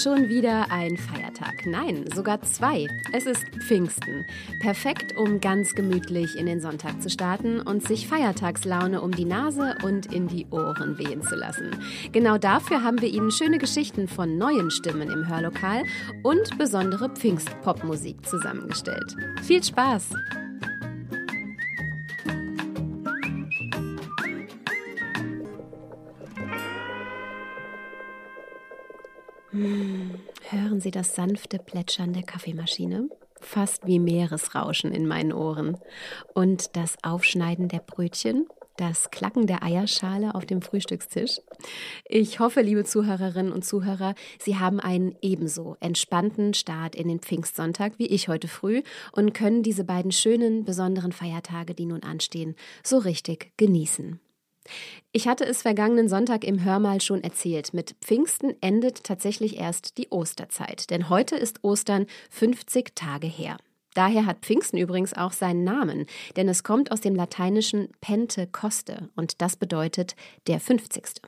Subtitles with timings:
[0.00, 1.66] Schon wieder ein Feiertag.
[1.66, 2.86] Nein, sogar zwei.
[3.12, 4.24] Es ist Pfingsten.
[4.60, 9.74] Perfekt, um ganz gemütlich in den Sonntag zu starten und sich Feiertagslaune um die Nase
[9.82, 11.70] und in die Ohren wehen zu lassen.
[12.12, 15.82] Genau dafür haben wir Ihnen schöne Geschichten von neuen Stimmen im Hörlokal
[16.22, 19.16] und besondere Pfingstpopmusik zusammengestellt.
[19.42, 20.10] Viel Spaß!
[30.50, 33.08] Hören Sie das sanfte Plätschern der Kaffeemaschine?
[33.40, 35.76] Fast wie Meeresrauschen in meinen Ohren.
[36.34, 38.46] Und das Aufschneiden der Brötchen?
[38.76, 41.40] Das Klacken der Eierschale auf dem Frühstückstisch?
[42.08, 47.98] Ich hoffe, liebe Zuhörerinnen und Zuhörer, Sie haben einen ebenso entspannten Start in den Pfingstsonntag
[47.98, 52.98] wie ich heute früh und können diese beiden schönen, besonderen Feiertage, die nun anstehen, so
[52.98, 54.20] richtig genießen.
[55.12, 57.74] Ich hatte es vergangenen Sonntag im Hörmal schon erzählt.
[57.74, 63.56] Mit Pfingsten endet tatsächlich erst die Osterzeit, denn heute ist Ostern 50 Tage her.
[63.94, 69.40] Daher hat Pfingsten übrigens auch seinen Namen, denn es kommt aus dem lateinischen Pentekoste und
[69.42, 70.14] das bedeutet
[70.46, 71.22] der 50.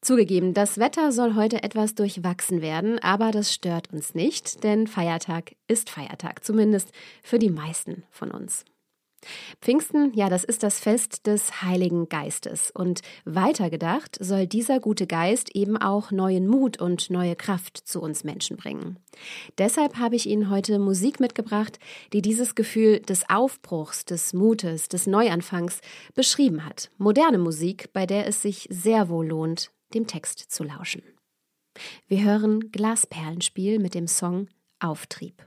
[0.00, 5.54] Zugegeben, das Wetter soll heute etwas durchwachsen werden, aber das stört uns nicht, denn Feiertag
[5.68, 6.90] ist Feiertag, zumindest
[7.22, 8.64] für die meisten von uns.
[9.60, 12.70] Pfingsten, ja, das ist das Fest des Heiligen Geistes.
[12.70, 18.24] Und weitergedacht soll dieser gute Geist eben auch neuen Mut und neue Kraft zu uns
[18.24, 18.98] Menschen bringen.
[19.58, 21.78] Deshalb habe ich Ihnen heute Musik mitgebracht,
[22.12, 25.80] die dieses Gefühl des Aufbruchs, des Mutes, des Neuanfangs
[26.14, 26.90] beschrieben hat.
[26.98, 31.02] Moderne Musik, bei der es sich sehr wohl lohnt, dem Text zu lauschen.
[32.06, 34.48] Wir hören Glasperlenspiel mit dem Song
[34.78, 35.46] Auftrieb.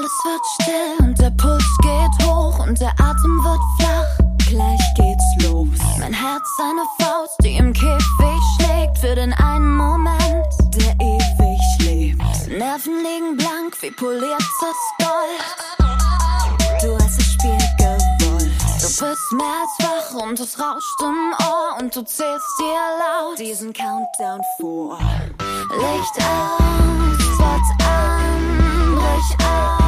[0.00, 4.26] Alles wird still und der Puls geht hoch und der Atem wird flach.
[4.48, 5.78] Gleich geht's los.
[5.98, 12.22] Mein Herz eine Faust, die im Käfig schlägt für den einen Moment, der ewig lebt.
[12.48, 15.44] Nerven liegen blank wie poliertes Gold.
[16.80, 18.50] Du hast das Spiel gewollt.
[18.80, 23.38] Du bist mehr als wach und es rauscht im Ohr und du zählst dir laut
[23.38, 24.98] diesen Countdown vor.
[25.76, 29.79] Licht aus, Spot an, brich Schwung.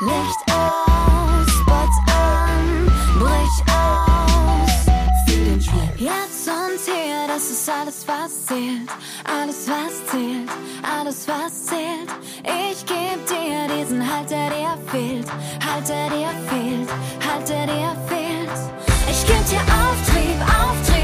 [0.00, 2.86] Licht aus, Spot an,
[3.18, 4.86] brich aus,
[5.26, 5.90] fühl den Schwung.
[5.96, 8.88] Jetzt und hier, das ist alles, was zählt,
[9.24, 10.48] alles, was zählt,
[11.00, 12.10] alles, was zählt.
[12.70, 15.26] Ich geb dir diesen Halt, der dir fehlt,
[15.66, 16.88] Halt, der dir fehlt,
[17.28, 18.50] Halt, der dir fehlt.
[19.10, 20.97] Ich geb dir Auftrieb, Auftrieb,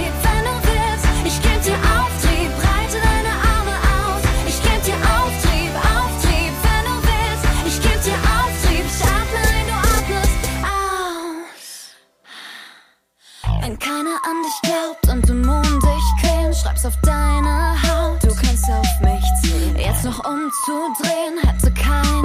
[14.25, 18.23] an dich glaubt und Dämonen dich quälen, schreib's auf deine Haut.
[18.23, 19.77] Du kannst auf mich zählen.
[19.77, 22.24] Jetzt noch umzudrehen, hätte keinen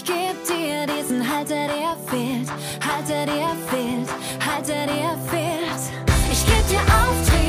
[0.00, 2.48] Ich geb dir diesen Halt, der fehlt,
[2.86, 3.26] Halt, der
[3.66, 4.08] fehlt,
[4.46, 5.82] Halt, der fehlt.
[6.30, 7.47] Ich geb dir Auftrieb,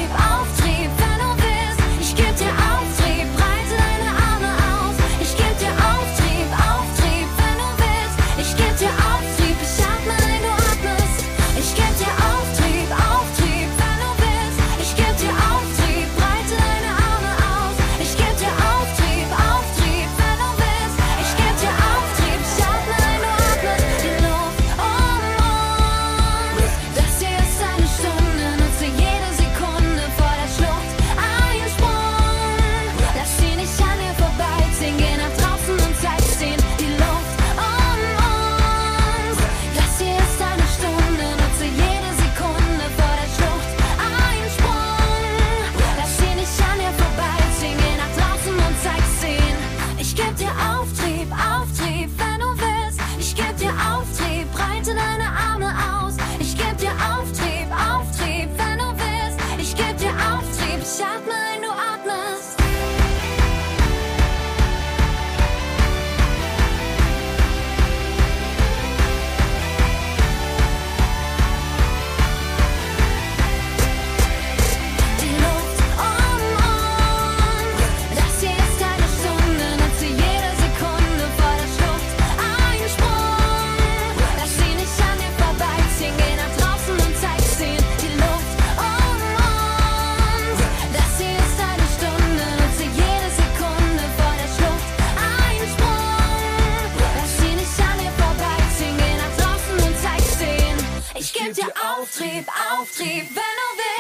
[101.54, 103.99] dir Auftrieb, Auftrieb, wenn du willst.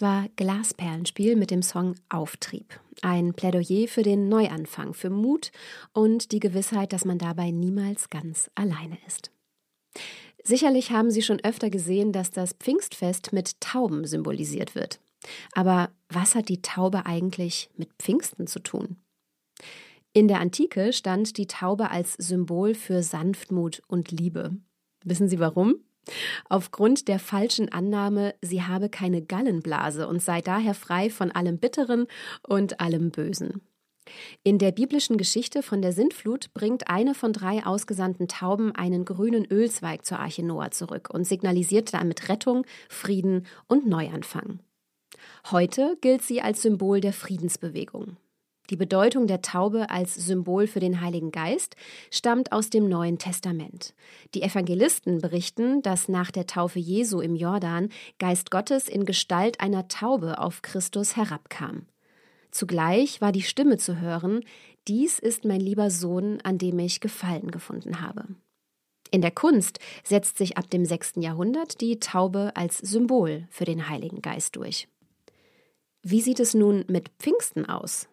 [0.00, 2.80] Das war Glasperlenspiel mit dem Song Auftrieb.
[3.02, 5.52] Ein Plädoyer für den Neuanfang, für Mut
[5.92, 9.30] und die Gewissheit, dass man dabei niemals ganz alleine ist.
[10.42, 15.00] Sicherlich haben Sie schon öfter gesehen, dass das Pfingstfest mit Tauben symbolisiert wird.
[15.52, 18.96] Aber was hat die Taube eigentlich mit Pfingsten zu tun?
[20.14, 24.56] In der Antike stand die Taube als Symbol für Sanftmut und Liebe.
[25.04, 25.74] Wissen Sie warum?
[26.48, 32.06] Aufgrund der falschen Annahme, sie habe keine Gallenblase und sei daher frei von allem Bitteren
[32.42, 33.60] und allem Bösen.
[34.42, 39.44] In der biblischen Geschichte von der Sintflut bringt eine von drei ausgesandten Tauben einen grünen
[39.44, 44.60] Ölzweig zur Arche Noah zurück und signalisiert damit Rettung, Frieden und Neuanfang.
[45.50, 48.16] Heute gilt sie als Symbol der Friedensbewegung.
[48.70, 51.74] Die Bedeutung der Taube als Symbol für den Heiligen Geist
[52.12, 53.94] stammt aus dem Neuen Testament.
[54.32, 57.88] Die Evangelisten berichten, dass nach der Taufe Jesu im Jordan
[58.20, 61.86] Geist Gottes in Gestalt einer Taube auf Christus herabkam.
[62.52, 64.44] Zugleich war die Stimme zu hören,
[64.86, 68.24] dies ist mein lieber Sohn, an dem ich Gefallen gefunden habe.
[69.10, 71.14] In der Kunst setzt sich ab dem 6.
[71.16, 74.86] Jahrhundert die Taube als Symbol für den Heiligen Geist durch.
[76.02, 78.09] Wie sieht es nun mit Pfingsten aus?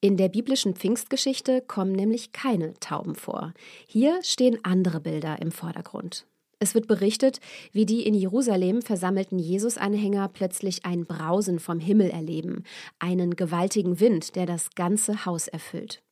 [0.00, 3.52] In der biblischen Pfingstgeschichte kommen nämlich keine Tauben vor.
[3.86, 6.26] Hier stehen andere Bilder im Vordergrund.
[6.58, 7.40] Es wird berichtet,
[7.72, 12.64] wie die in Jerusalem versammelten Jesus-Anhänger plötzlich ein Brausen vom Himmel erleben,
[12.98, 16.02] einen gewaltigen Wind, der das ganze Haus erfüllt.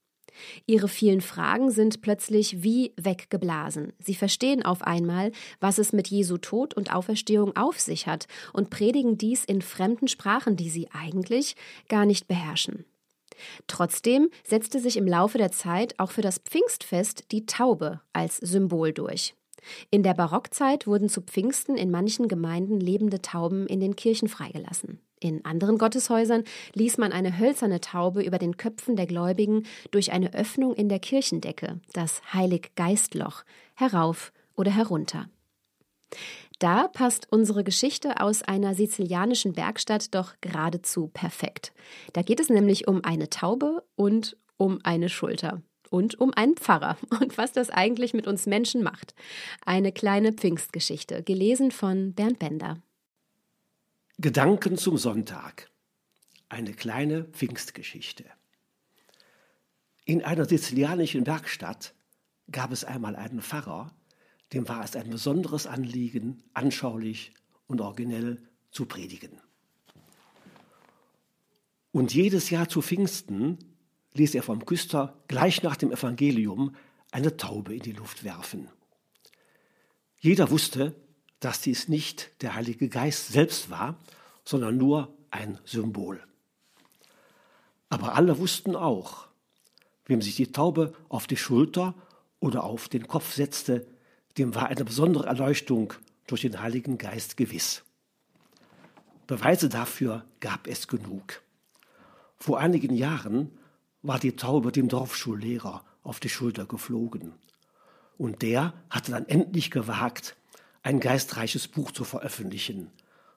[0.67, 3.93] Ihre vielen Fragen sind plötzlich wie weggeblasen.
[3.99, 8.71] Sie verstehen auf einmal, was es mit Jesu Tod und Auferstehung auf sich hat und
[8.71, 11.55] predigen dies in fremden Sprachen, die sie eigentlich
[11.89, 12.85] gar nicht beherrschen.
[13.67, 18.93] Trotzdem setzte sich im Laufe der Zeit auch für das Pfingstfest die Taube als Symbol
[18.93, 19.35] durch.
[19.91, 25.01] In der Barockzeit wurden zu Pfingsten in manchen Gemeinden lebende Tauben in den Kirchen freigelassen.
[25.21, 30.35] In anderen Gotteshäusern ließ man eine hölzerne Taube über den Köpfen der Gläubigen durch eine
[30.35, 35.31] Öffnung in der Kirchendecke, das Heiliggeistloch, herauf oder herunter.
[36.59, 41.73] Da passt unsere Geschichte aus einer sizilianischen Bergstadt doch geradezu perfekt.
[42.13, 46.97] Da geht es nämlich um eine Taube und um eine Schulter und um einen Pfarrer
[47.21, 49.15] und was das eigentlich mit uns Menschen macht.
[49.65, 52.81] Eine kleine Pfingstgeschichte, gelesen von Bernd Bender.
[54.19, 55.71] Gedanken zum Sonntag.
[56.49, 58.25] Eine kleine Pfingstgeschichte.
[60.05, 61.95] In einer sizilianischen Werkstatt
[62.53, 63.91] gab es einmal einen Pfarrer,
[64.55, 67.33] dem war es ein besonderes Anliegen, anschaulich
[67.67, 69.41] und originell zu predigen.
[71.93, 73.59] Und jedes Jahr zu Pfingsten
[74.15, 76.75] ließ er vom Küster gleich nach dem Evangelium
[77.11, 78.69] eine Taube in die Luft werfen.
[80.21, 80.95] Jeder wusste,
[81.41, 83.99] dass dies nicht der Heilige Geist selbst war,
[84.45, 86.23] sondern nur ein Symbol.
[87.89, 89.29] Aber alle wussten auch,
[90.07, 91.95] Wem sich die Taube auf die Schulter
[92.41, 93.87] oder auf den Kopf setzte,
[94.39, 95.93] dem war eine besondere Erleuchtung
[96.27, 97.83] durch den Heiligen Geist gewiss.
[99.27, 101.43] Beweise dafür gab es genug.
[102.37, 103.59] Vor einigen Jahren
[104.03, 107.33] war die Taube dem Dorfschullehrer auf die Schulter geflogen.
[108.19, 110.37] Und der hatte dann endlich gewagt,
[110.83, 112.91] ein geistreiches Buch zu veröffentlichen,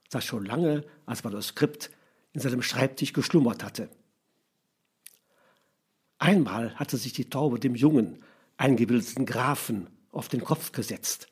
[0.10, 1.90] das schon lange als Manuskript
[2.34, 3.90] in seinem Schreibtisch geschlummert hatte.
[6.20, 8.24] Einmal hatte sich die Taube dem jungen,
[8.58, 11.28] eingebildeten Grafen auf den Kopf gesetzt,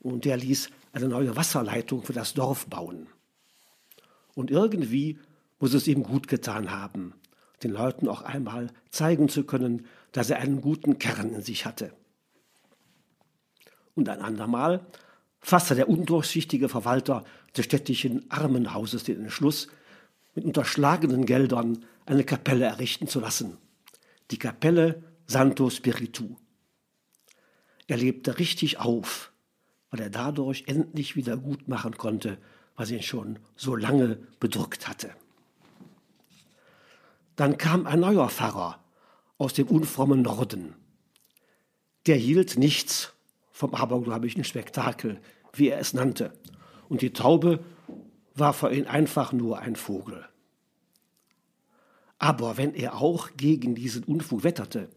[0.00, 3.08] und der ließ eine neue Wasserleitung für das Dorf bauen.
[4.34, 5.18] Und irgendwie
[5.58, 7.14] muss es ihm gut getan haben,
[7.62, 11.92] den Leuten auch einmal zeigen zu können, dass er einen guten Kern in sich hatte.
[13.94, 14.86] Und ein andermal
[15.40, 17.24] fasste der undurchsichtige Verwalter
[17.56, 19.68] des städtischen Armenhauses den Entschluss,
[20.34, 23.56] mit unterschlagenen Geldern eine Kapelle errichten zu lassen.
[24.30, 26.36] Die Kapelle Santo Spiritu.
[27.86, 29.32] Er lebte richtig auf,
[29.90, 32.38] weil er dadurch endlich wieder gut machen konnte,
[32.76, 35.10] was ihn schon so lange bedrückt hatte.
[37.36, 38.82] Dann kam ein neuer Pfarrer
[39.38, 40.74] aus dem unfrommen Norden.
[42.06, 43.12] Der hielt nichts
[43.50, 45.20] vom abergläubischen Spektakel,
[45.52, 46.32] wie er es nannte,
[46.88, 47.64] und die Taube
[48.34, 50.26] war für ihn einfach nur ein Vogel.
[52.18, 54.88] Aber wenn er auch gegen diesen Unfug wetterte,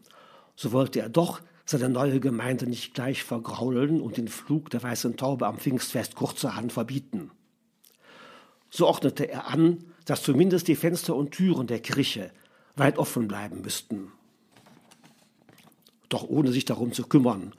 [0.56, 5.18] so wollte er doch seine neue Gemeinde nicht gleich vergraulen und den Flug der weißen
[5.18, 7.30] Taube am Pfingstfest kurzerhand verbieten.
[8.70, 12.30] So ordnete er an, dass zumindest die Fenster und Türen der Kirche
[12.76, 14.10] weit offen bleiben müssten.
[16.08, 17.52] Doch ohne sich darum zu kümmern,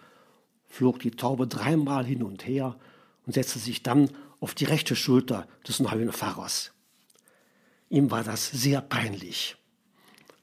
[0.68, 2.76] flog die Taube dreimal hin und her
[3.28, 6.72] und setzte sich dann auf die rechte Schulter des neuen Pfarrers.
[7.90, 9.59] Ihm war das sehr peinlich.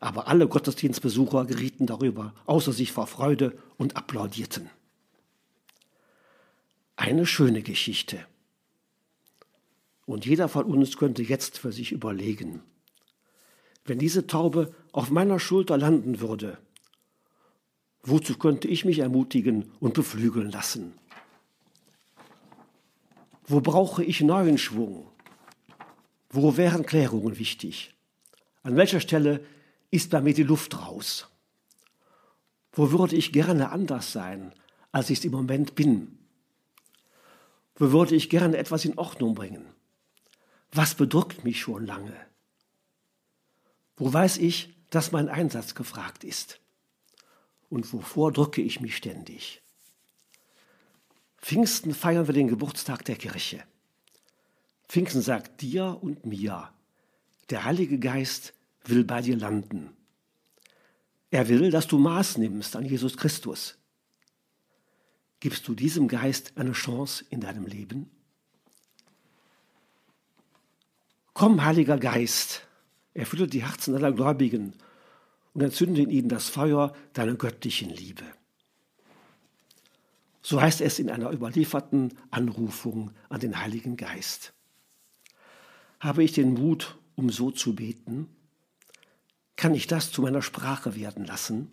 [0.01, 4.69] Aber alle Gottesdienstbesucher gerieten darüber außer sich vor Freude und applaudierten.
[6.97, 8.27] Eine schöne Geschichte.
[10.07, 12.63] Und jeder von uns könnte jetzt für sich überlegen,
[13.85, 16.59] wenn diese Taube auf meiner Schulter landen würde,
[18.03, 20.93] wozu könnte ich mich ermutigen und beflügeln lassen?
[23.47, 25.07] Wo brauche ich neuen Schwung?
[26.31, 27.95] Wo wären Klärungen wichtig?
[28.63, 29.45] An welcher Stelle
[29.91, 31.29] ist bei mir die Luft raus?
[32.73, 34.53] Wo würde ich gerne anders sein,
[34.93, 36.19] als ich es im Moment bin?
[37.77, 39.67] Wo würde ich gerne etwas in Ordnung bringen?
[40.73, 42.15] Was bedrückt mich schon lange?
[43.97, 46.61] Wo weiß ich, dass mein Einsatz gefragt ist?
[47.69, 49.63] Und wovor drücke ich mich ständig?
[51.39, 53.63] Pfingsten feiern wir den Geburtstag der Kirche.
[54.89, 56.71] Pfingsten sagt dir und mir,
[57.51, 58.53] der Heilige Geist
[58.89, 59.97] will bei dir landen.
[61.31, 63.79] Er will, dass du Maß nimmst an Jesus Christus.
[65.41, 68.11] Gibst du diesem Geist eine Chance in deinem Leben?
[71.35, 72.67] Komm, Heiliger Geist,
[73.13, 74.73] erfülle die Herzen aller Gläubigen
[75.53, 78.25] und entzünde in ihnen das Feuer deiner göttlichen Liebe.
[80.43, 84.55] So heißt es in einer überlieferten Anrufung an den Heiligen Geist.
[85.99, 88.29] Habe ich den Mut, um so zu beten?
[89.57, 91.73] Kann ich das zu meiner Sprache werden lassen?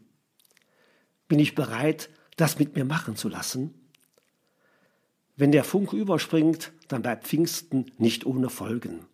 [1.27, 3.73] Bin ich bereit, das mit mir machen zu lassen?
[5.35, 9.05] Wenn der Funke überspringt, dann bleibt Pfingsten nicht ohne Folgen.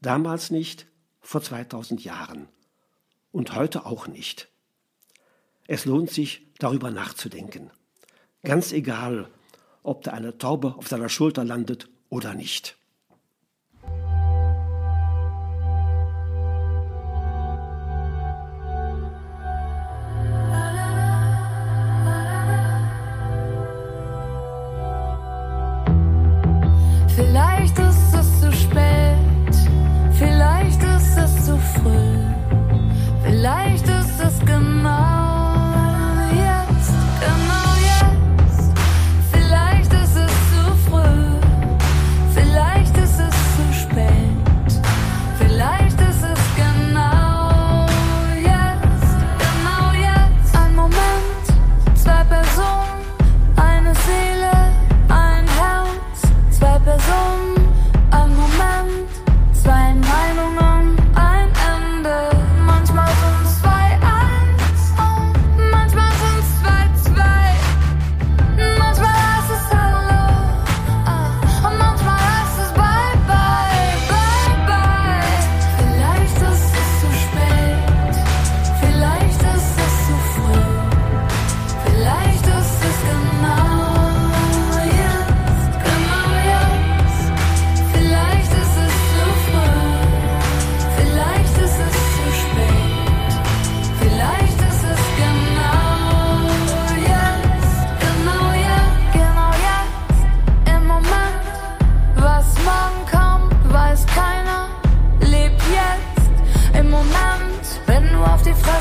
[0.00, 0.86] Damals nicht,
[1.20, 2.48] vor 2000 Jahren.
[3.32, 4.48] Und heute auch nicht.
[5.66, 7.70] Es lohnt sich, darüber nachzudenken.
[8.42, 9.28] Ganz egal,
[9.82, 12.76] ob da eine Taube auf seiner Schulter landet oder nicht.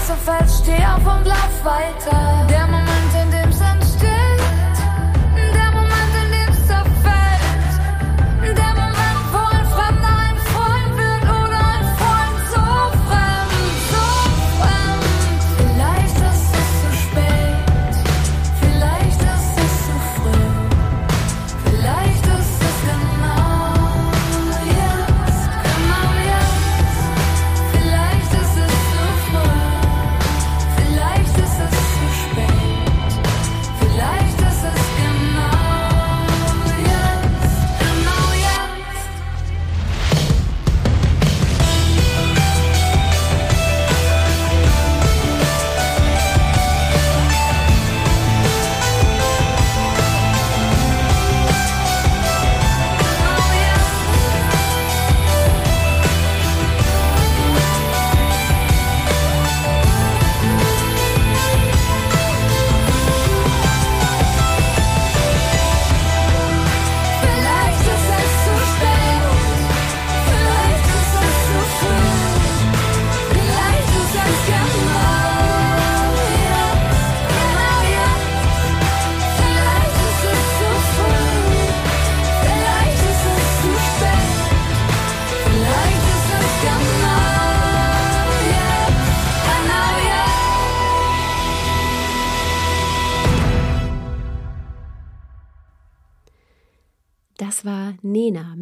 [0.07, 2.45] und fällt, steh auf und lauf weiter.
[2.47, 2.84] Der Moment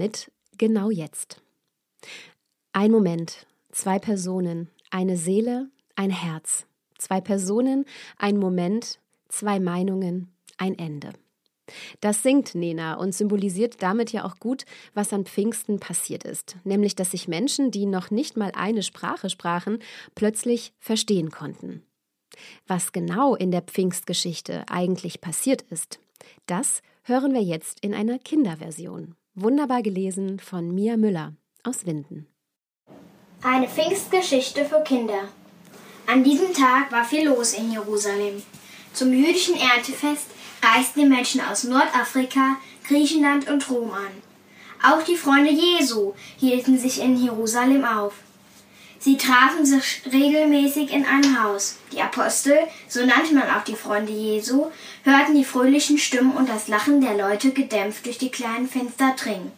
[0.04, 1.42] mit Genau jetzt.
[2.74, 6.66] Ein Moment, zwei Personen, eine Seele, ein Herz.
[6.98, 7.86] Zwei Personen,
[8.18, 11.14] ein Moment, zwei Meinungen, ein Ende.
[12.02, 16.96] Das singt Nena und symbolisiert damit ja auch gut, was an Pfingsten passiert ist, nämlich
[16.96, 19.80] dass sich Menschen, die noch nicht mal eine Sprache sprachen,
[20.16, 21.82] plötzlich verstehen konnten.
[22.68, 26.00] Was genau in der Pfingstgeschichte eigentlich passiert ist,
[26.46, 29.16] das hören wir jetzt in einer Kinderversion.
[29.36, 32.28] Wunderbar gelesen von Mia Müller aus Winden.
[33.42, 35.28] Eine Pfingstgeschichte für Kinder.
[36.06, 38.44] An diesem Tag war viel los in Jerusalem.
[38.94, 40.28] Zum jüdischen Erntefest
[40.62, 44.12] reisten die Menschen aus Nordafrika, Griechenland und Rom an.
[44.84, 48.14] Auch die Freunde Jesu hielten sich in Jerusalem auf.
[49.04, 51.76] Sie trafen sich regelmäßig in einem Haus.
[51.92, 54.68] Die Apostel, so nannte man auch die Freunde Jesu,
[55.04, 59.52] hörten die fröhlichen Stimmen und das Lachen der Leute gedämpft durch die kleinen Fenster dringen.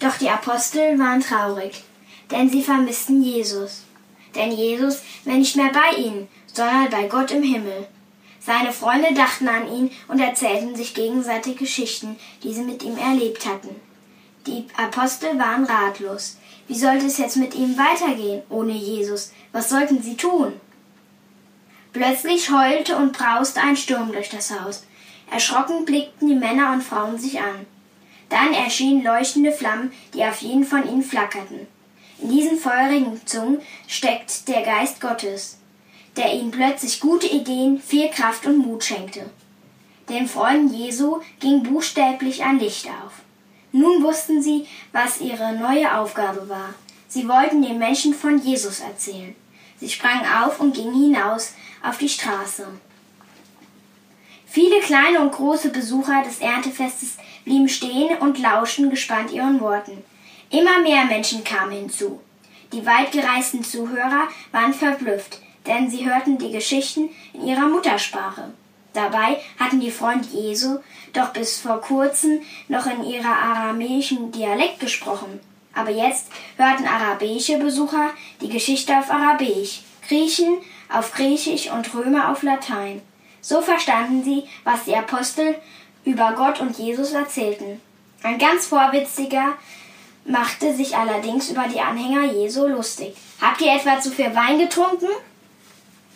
[0.00, 1.82] Doch die Apostel waren traurig,
[2.30, 3.84] denn sie vermissten Jesus.
[4.34, 7.86] Denn Jesus war nicht mehr bei ihnen, sondern bei Gott im Himmel.
[8.38, 13.46] Seine Freunde dachten an ihn und erzählten sich gegenseitig Geschichten, die sie mit ihm erlebt
[13.46, 13.74] hatten.
[14.46, 16.36] Die Apostel waren ratlos.
[16.68, 19.32] Wie sollte es jetzt mit ihnen weitergehen ohne Jesus?
[19.52, 20.52] Was sollten sie tun?
[21.92, 24.86] Plötzlich heulte und brauste ein Sturm durch das Haus.
[25.30, 27.66] Erschrocken blickten die Männer und Frauen sich an.
[28.28, 31.66] Dann erschienen leuchtende Flammen, die auf jeden von ihnen flackerten.
[32.18, 35.58] In diesen feurigen Zungen steckt der Geist Gottes,
[36.16, 39.28] der ihnen plötzlich gute Ideen, viel Kraft und Mut schenkte.
[40.08, 43.22] Den Freunden Jesu ging buchstäblich ein Licht auf.
[43.72, 46.74] Nun wussten sie, was ihre neue Aufgabe war.
[47.08, 49.34] Sie wollten den Menschen von Jesus erzählen.
[49.78, 52.66] Sie sprangen auf und gingen hinaus auf die Straße.
[54.46, 60.04] Viele kleine und große Besucher des Erntefestes blieben stehen und lauschten gespannt ihren Worten.
[60.50, 62.20] Immer mehr Menschen kamen hinzu.
[62.72, 68.52] Die weitgereisten Zuhörer waren verblüfft, denn sie hörten die Geschichten in ihrer Muttersprache.
[68.92, 70.78] Dabei hatten die Freunde Jesu
[71.12, 75.40] doch bis vor kurzem noch in ihrer aramäischen Dialekt gesprochen.
[75.74, 76.26] Aber jetzt
[76.56, 80.58] hörten arabische Besucher die Geschichte auf Arabisch, Griechen
[80.92, 83.00] auf Griechisch und Römer auf Latein.
[83.40, 85.56] So verstanden sie, was die Apostel
[86.04, 87.80] über Gott und Jesus erzählten.
[88.22, 89.54] Ein ganz Vorwitziger
[90.24, 93.16] machte sich allerdings über die Anhänger Jesu lustig.
[93.40, 95.08] Habt ihr etwa zu viel Wein getrunken?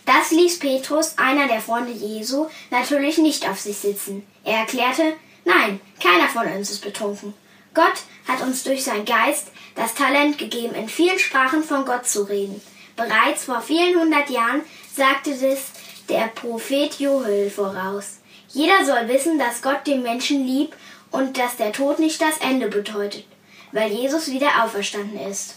[0.06, 4.24] Das ließ Petrus, einer der Freunde Jesu, natürlich nicht auf sich sitzen.
[4.44, 5.14] Er erklärte,
[5.44, 7.34] nein, keiner von uns ist betrunken.
[7.74, 12.22] Gott hat uns durch seinen Geist das Talent gegeben, in vielen Sprachen von Gott zu
[12.22, 12.62] reden.
[12.94, 14.62] Bereits vor vielen hundert Jahren
[14.94, 15.72] sagte das
[16.08, 18.20] der Prophet Joel voraus.
[18.48, 20.74] Jeder soll wissen, dass Gott den Menschen liebt
[21.10, 23.26] und dass der Tod nicht das Ende bedeutet,
[23.72, 25.56] weil Jesus wieder auferstanden ist.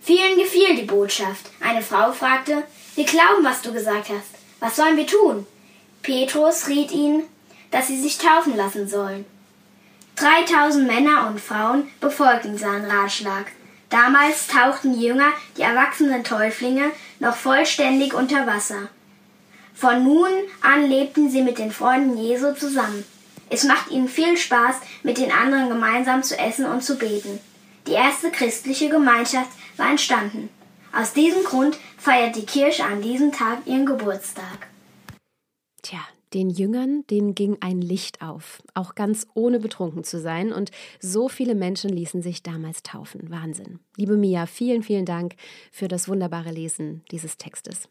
[0.00, 1.46] Vielen gefiel die Botschaft.
[1.60, 2.62] Eine Frau fragte,
[2.94, 4.30] wir glauben, was du gesagt hast.
[4.60, 5.46] Was sollen wir tun?
[6.02, 7.24] Petrus riet ihnen,
[7.70, 9.24] dass sie sich taufen lassen sollen.
[10.16, 13.46] 3000 Männer und Frauen befolgten seinen Ratschlag.
[13.90, 18.88] Damals tauchten die Jünger, die erwachsenen Täuflinge, noch vollständig unter Wasser.
[19.74, 20.30] Von nun
[20.62, 23.04] an lebten sie mit den Freunden Jesu zusammen.
[23.50, 27.40] Es macht ihnen viel Spaß, mit den anderen gemeinsam zu essen und zu beten.
[27.86, 30.48] Die erste christliche Gemeinschaft war entstanden.
[30.96, 34.68] Aus diesem Grund feiert die Kirche an diesem Tag ihren Geburtstag.
[35.82, 35.98] Tja,
[36.34, 40.52] den Jüngern, denen ging ein Licht auf, auch ganz ohne betrunken zu sein.
[40.52, 43.28] Und so viele Menschen ließen sich damals taufen.
[43.28, 43.80] Wahnsinn.
[43.96, 45.34] Liebe Mia, vielen, vielen Dank
[45.72, 47.88] für das wunderbare Lesen dieses Textes.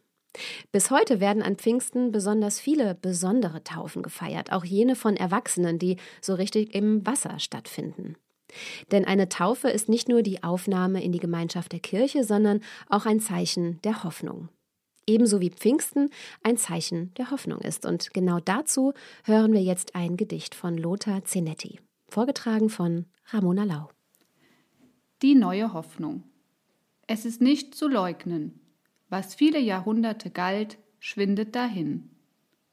[0.72, 5.98] Bis heute werden an Pfingsten besonders viele besondere Taufen gefeiert, auch jene von Erwachsenen, die
[6.22, 8.16] so richtig im Wasser stattfinden.
[8.92, 13.06] Denn eine Taufe ist nicht nur die Aufnahme in die Gemeinschaft der Kirche, sondern auch
[13.06, 14.50] ein Zeichen der Hoffnung
[15.08, 16.10] ebenso wie Pfingsten
[16.44, 17.86] ein Zeichen der Hoffnung ist.
[17.86, 23.90] Und genau dazu hören wir jetzt ein Gedicht von Lothar Zenetti, vorgetragen von Ramona Lau.
[25.22, 26.24] Die neue Hoffnung.
[27.08, 28.60] Es ist nicht zu leugnen,
[29.10, 32.10] was viele Jahrhunderte galt, schwindet dahin.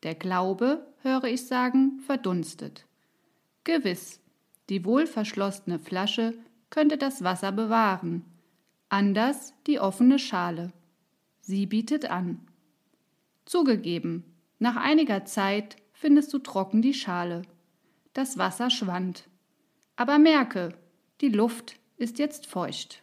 [0.03, 2.87] Der Glaube, höre ich sagen, verdunstet.
[3.64, 4.19] Gewiss,
[4.70, 6.33] die wohlverschlossene Flasche
[6.70, 8.24] könnte das Wasser bewahren,
[8.88, 10.72] anders die offene Schale.
[11.40, 12.38] Sie bietet an.
[13.44, 14.24] Zugegeben,
[14.61, 17.42] nach einiger Zeit findest du trocken die Schale.
[18.12, 19.28] Das Wasser schwand.
[19.96, 20.70] Aber merke,
[21.20, 23.02] die Luft ist jetzt feucht.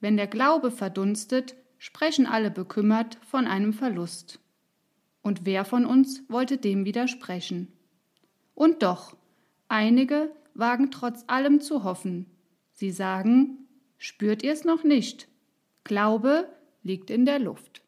[0.00, 4.38] Wenn der Glaube verdunstet, sprechen alle bekümmert von einem Verlust.
[5.22, 7.72] Und wer von uns wollte dem widersprechen?
[8.54, 9.16] Und doch,
[9.68, 12.26] einige wagen trotz allem zu hoffen.
[12.72, 15.28] Sie sagen, spürt ihr's noch nicht?
[15.84, 16.48] Glaube
[16.82, 17.82] liegt in der Luft.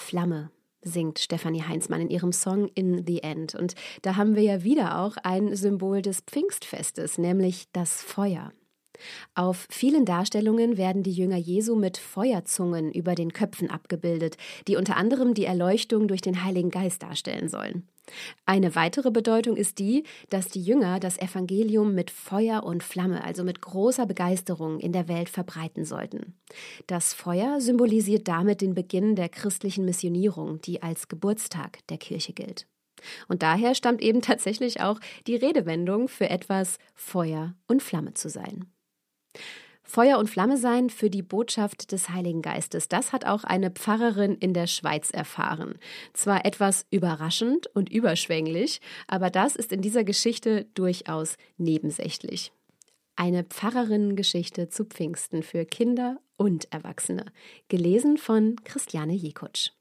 [0.00, 0.50] Flamme,
[0.82, 3.54] singt Stefanie Heinzmann in ihrem Song In the End.
[3.54, 8.52] Und da haben wir ja wieder auch ein Symbol des Pfingstfestes, nämlich das Feuer.
[9.34, 14.36] Auf vielen Darstellungen werden die Jünger Jesu mit Feuerzungen über den Köpfen abgebildet,
[14.68, 17.88] die unter anderem die Erleuchtung durch den Heiligen Geist darstellen sollen.
[18.46, 23.44] Eine weitere Bedeutung ist die, dass die Jünger das Evangelium mit Feuer und Flamme, also
[23.44, 26.34] mit großer Begeisterung in der Welt verbreiten sollten.
[26.86, 32.66] Das Feuer symbolisiert damit den Beginn der christlichen Missionierung, die als Geburtstag der Kirche gilt.
[33.28, 38.66] Und daher stammt eben tatsächlich auch die Redewendung für etwas Feuer und Flamme zu sein.
[39.90, 42.86] Feuer und Flamme sein für die Botschaft des Heiligen Geistes.
[42.86, 45.74] Das hat auch eine Pfarrerin in der Schweiz erfahren.
[46.12, 52.52] Zwar etwas überraschend und überschwänglich, aber das ist in dieser Geschichte durchaus nebensächlich.
[53.16, 57.26] Eine Pfarrerinnengeschichte zu Pfingsten für Kinder und Erwachsene.
[57.66, 59.72] Gelesen von Christiane Jekutsch.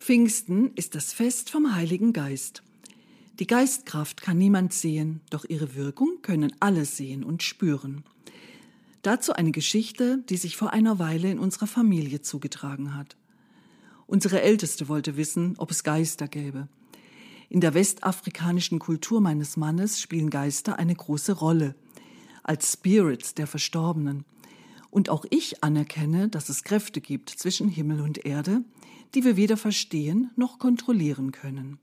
[0.00, 2.64] Pfingsten ist das Fest vom Heiligen Geist.
[3.38, 8.02] Die Geistkraft kann niemand sehen, doch ihre Wirkung können alle sehen und spüren.
[9.02, 13.16] Dazu eine Geschichte, die sich vor einer Weile in unserer Familie zugetragen hat.
[14.06, 16.68] Unsere Älteste wollte wissen, ob es Geister gäbe.
[17.48, 21.74] In der westafrikanischen Kultur meines Mannes spielen Geister eine große Rolle,
[22.42, 24.24] als Spirits der Verstorbenen.
[24.90, 28.62] Und auch ich anerkenne, dass es Kräfte gibt zwischen Himmel und Erde,
[29.14, 31.78] die wir weder verstehen noch kontrollieren können.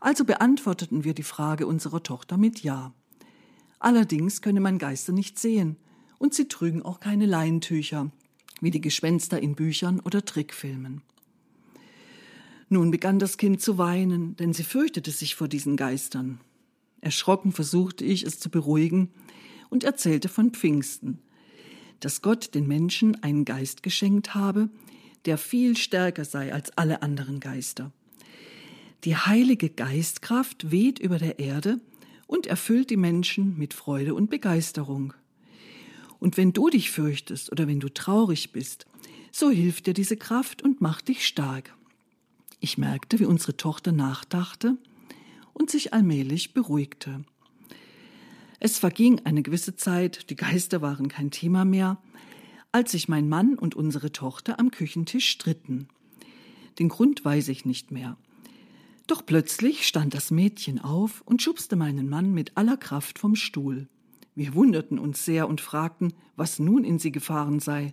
[0.00, 2.92] Also beantworteten wir die Frage unserer Tochter mit Ja.
[3.78, 5.76] Allerdings könne man Geister nicht sehen,
[6.20, 8.10] und sie trügen auch keine Leintücher,
[8.60, 11.00] wie die Gespenster in Büchern oder Trickfilmen.
[12.68, 16.38] Nun begann das Kind zu weinen, denn sie fürchtete sich vor diesen Geistern.
[17.00, 19.08] Erschrocken versuchte ich, es zu beruhigen
[19.70, 21.18] und erzählte von Pfingsten,
[22.00, 24.68] dass Gott den Menschen einen Geist geschenkt habe,
[25.24, 27.92] der viel stärker sei als alle anderen Geister.
[29.04, 31.80] Die heilige Geistkraft weht über der Erde
[32.26, 35.14] und erfüllt die Menschen mit Freude und Begeisterung.
[36.20, 38.86] Und wenn du dich fürchtest oder wenn du traurig bist,
[39.32, 41.74] so hilft dir diese Kraft und macht dich stark.
[42.60, 44.76] Ich merkte, wie unsere Tochter nachdachte
[45.54, 47.24] und sich allmählich beruhigte.
[48.60, 51.96] Es verging eine gewisse Zeit, die Geister waren kein Thema mehr,
[52.72, 55.88] als sich mein Mann und unsere Tochter am Küchentisch stritten.
[56.78, 58.18] Den Grund weiß ich nicht mehr.
[59.06, 63.88] Doch plötzlich stand das Mädchen auf und schubste meinen Mann mit aller Kraft vom Stuhl.
[64.40, 67.92] Wir wunderten uns sehr und fragten, was nun in sie gefahren sei.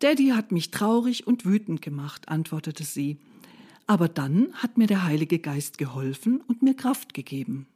[0.00, 3.16] Daddy hat mich traurig und wütend gemacht, antwortete sie.
[3.86, 7.68] Aber dann hat mir der Heilige Geist geholfen und mir Kraft gegeben.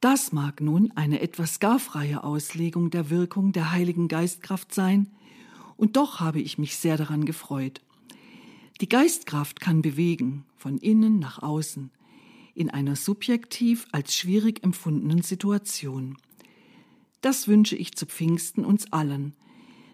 [0.00, 5.06] Das mag nun eine etwas gar freie Auslegung der Wirkung der Heiligen Geistkraft sein,
[5.76, 7.82] und doch habe ich mich sehr daran gefreut.
[8.80, 11.92] Die Geistkraft kann bewegen, von innen nach außen,
[12.52, 16.16] in einer subjektiv als schwierig empfundenen Situation.
[17.24, 19.32] Das wünsche ich zu Pfingsten uns allen,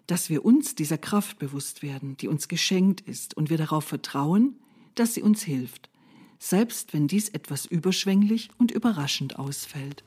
[0.09, 4.57] dass wir uns dieser Kraft bewusst werden, die uns geschenkt ist, und wir darauf vertrauen,
[4.97, 5.91] dass sie uns hilft,
[6.41, 10.03] selbst wenn dies etwas überschwänglich und überraschend ausfällt.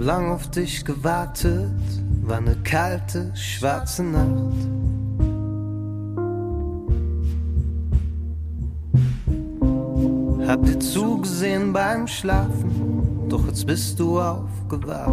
[0.00, 1.70] Hab lang auf dich gewartet,
[2.22, 4.56] war eine kalte, schwarze Nacht.
[10.48, 15.10] Hab dir zugesehen beim Schlafen, doch jetzt bist du aufgewacht.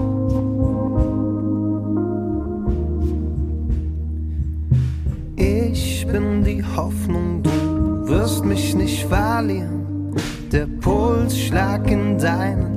[5.35, 10.15] Ich bin die Hoffnung, du wirst mich nicht verlieren.
[10.53, 12.76] Der Pulsschlag in deinen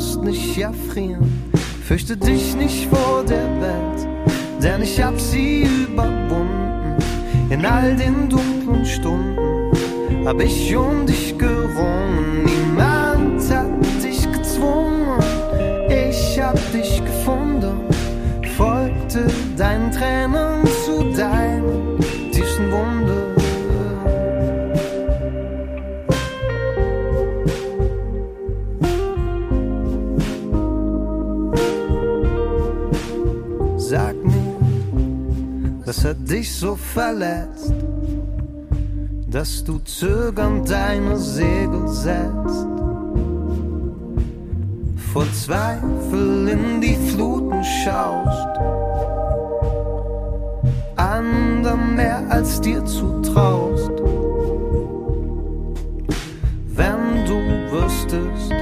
[0.00, 1.30] wirst nicht erfrieren.
[1.84, 4.08] Fürchte dich nicht vor der Welt,
[4.62, 6.96] denn ich hab sie überwunden.
[7.50, 9.36] In all den dunklen Stunden
[10.24, 12.44] hab ich um dich gerungen.
[12.46, 13.66] Niemand hat
[14.02, 15.20] dich gezwungen,
[15.90, 17.80] ich hab dich gefunden.
[18.56, 19.26] Folgte
[19.58, 20.29] deinen Tränen
[36.60, 37.72] so verletzt,
[39.28, 42.66] dass du zögernd deine Segel setzt?
[45.12, 48.46] vor Zweifel in die Fluten schaust,
[50.96, 53.90] anderen mehr als dir zutraust.
[56.76, 57.36] Wenn du
[57.72, 58.52] wüsstest,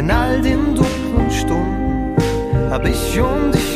[0.00, 2.16] in all den dunklen Stunden
[2.70, 3.69] hab ich um dich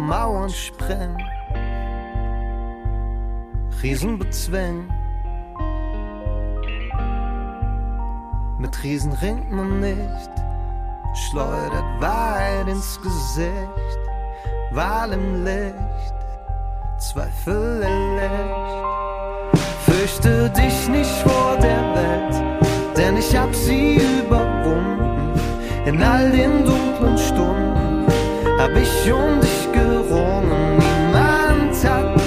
[0.00, 1.22] Mauern sprengen,
[3.82, 4.90] Riesen bezwängen.
[8.58, 10.30] Mit Riesen ringt man nicht,
[11.14, 14.00] schleudert weit ins Gesicht,
[14.72, 16.14] Wahl im Licht,
[16.98, 19.58] Zweifel erlegt.
[19.84, 25.38] Fürchte dich nicht vor der Welt, denn ich hab sie überwunden.
[25.84, 27.69] In all den dunklen Stunden
[28.60, 30.76] hab ich um dich gerungen.
[30.78, 32.19] Niemand hat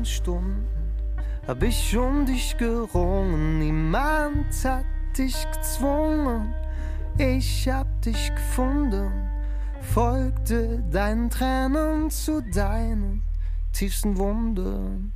[0.00, 0.66] dunklen Stunden
[1.46, 3.58] hab ich um dich gerungen.
[3.58, 4.84] Niemand hat
[5.16, 6.54] dich gezwungen.
[7.18, 9.10] Ich hab dich gefunden,
[9.80, 13.22] folgte deinen Tränen zu deinen
[13.72, 15.12] tiefsten Wunden.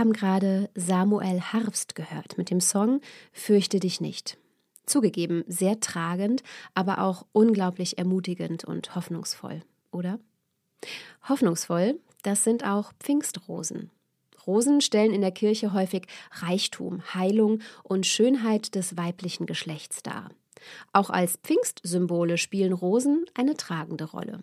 [0.00, 4.38] Haben gerade Samuel Harfst gehört mit dem Song Fürchte dich nicht.
[4.86, 6.42] Zugegeben, sehr tragend,
[6.72, 10.18] aber auch unglaublich ermutigend und hoffnungsvoll, oder?
[11.28, 13.90] Hoffnungsvoll, das sind auch Pfingstrosen.
[14.46, 20.30] Rosen stellen in der Kirche häufig Reichtum, Heilung und Schönheit des weiblichen Geschlechts dar.
[20.94, 24.42] Auch als Pfingstsymbole spielen Rosen eine tragende Rolle.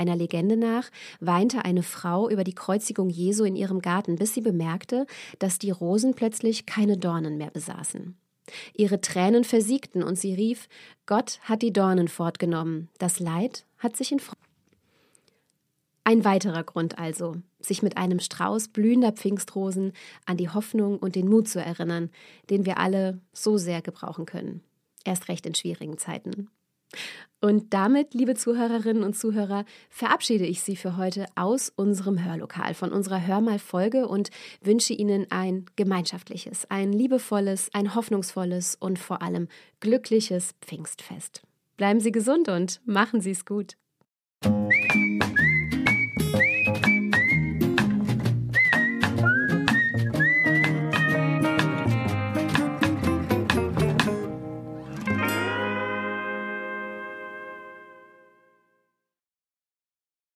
[0.00, 0.90] Einer Legende nach
[1.20, 5.04] weinte eine Frau über die Kreuzigung Jesu in ihrem Garten, bis sie bemerkte,
[5.38, 8.16] dass die Rosen plötzlich keine Dornen mehr besaßen.
[8.72, 10.70] Ihre Tränen versiegten und sie rief:
[11.04, 14.40] Gott hat die Dornen fortgenommen, das Leid hat sich in Freude.
[16.04, 19.92] Ein weiterer Grund also, sich mit einem Strauß blühender Pfingstrosen
[20.24, 22.08] an die Hoffnung und den Mut zu erinnern,
[22.48, 24.62] den wir alle so sehr gebrauchen können.
[25.04, 26.48] Erst recht in schwierigen Zeiten.
[27.40, 32.92] Und damit, liebe Zuhörerinnen und Zuhörer, verabschiede ich Sie für heute aus unserem Hörlokal, von
[32.92, 34.30] unserer Hörmal-Folge und
[34.60, 39.48] wünsche Ihnen ein gemeinschaftliches, ein liebevolles, ein hoffnungsvolles und vor allem
[39.80, 41.42] glückliches Pfingstfest.
[41.78, 43.76] Bleiben Sie gesund und machen Sie es gut.